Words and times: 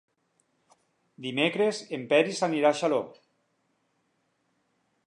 Dimecres 1.25 1.83
en 1.99 2.09
Peris 2.15 2.43
anirà 2.49 2.73
a 2.73 2.79
Xaló. 2.81 3.03